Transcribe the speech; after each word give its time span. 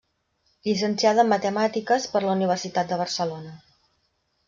Llicenciada 0.67 1.21
en 1.25 1.29
Matemàtiques 1.35 2.09
per 2.15 2.25
la 2.27 2.35
Universitat 2.41 2.93
de 2.95 3.01
Barcelona. 3.07 3.57